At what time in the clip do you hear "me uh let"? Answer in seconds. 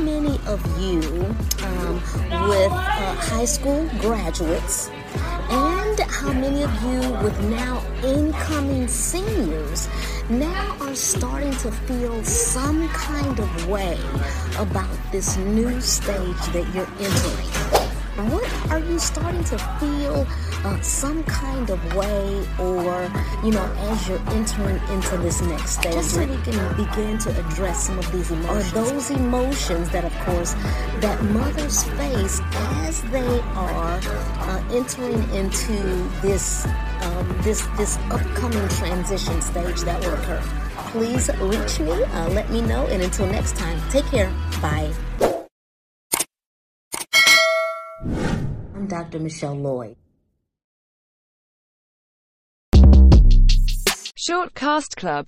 41.80-42.50